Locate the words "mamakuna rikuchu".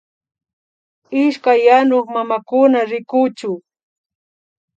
2.15-3.51